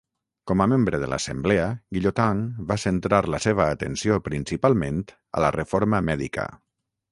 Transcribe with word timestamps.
Com 0.51 0.61
a 0.63 0.65
membre 0.69 0.99
de 1.01 1.09
l'assemblea, 1.11 1.67
Guillotin 1.97 2.41
va 2.71 2.79
centrar 2.85 3.21
la 3.35 3.41
seva 3.47 3.69
atenció 3.75 4.19
principalment 4.31 5.07
a 5.11 5.47
la 5.49 5.55
reforma 5.61 6.05
mèdica. 6.11 6.51